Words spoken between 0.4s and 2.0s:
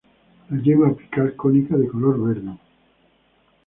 La yema apical cónica de